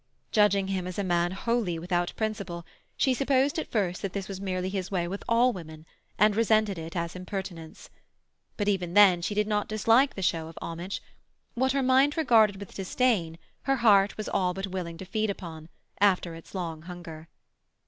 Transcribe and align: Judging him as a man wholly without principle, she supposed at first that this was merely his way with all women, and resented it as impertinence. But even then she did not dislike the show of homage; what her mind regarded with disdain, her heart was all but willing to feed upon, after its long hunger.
Judging 0.31 0.69
him 0.69 0.87
as 0.87 0.97
a 0.97 1.03
man 1.03 1.31
wholly 1.31 1.77
without 1.77 2.11
principle, 2.15 2.65
she 2.97 3.13
supposed 3.13 3.59
at 3.59 3.69
first 3.69 4.01
that 4.01 4.13
this 4.13 4.27
was 4.27 4.41
merely 4.41 4.67
his 4.69 4.89
way 4.89 5.07
with 5.07 5.23
all 5.29 5.53
women, 5.53 5.85
and 6.17 6.35
resented 6.35 6.79
it 6.79 6.95
as 6.95 7.15
impertinence. 7.15 7.91
But 8.57 8.67
even 8.67 8.95
then 8.95 9.21
she 9.21 9.35
did 9.35 9.45
not 9.45 9.67
dislike 9.67 10.15
the 10.15 10.23
show 10.23 10.47
of 10.47 10.57
homage; 10.59 11.03
what 11.53 11.73
her 11.73 11.83
mind 11.83 12.17
regarded 12.17 12.55
with 12.55 12.73
disdain, 12.73 13.37
her 13.65 13.75
heart 13.75 14.17
was 14.17 14.27
all 14.27 14.55
but 14.55 14.65
willing 14.65 14.97
to 14.97 15.05
feed 15.05 15.29
upon, 15.29 15.69
after 15.99 16.33
its 16.33 16.55
long 16.55 16.81
hunger. 16.81 17.27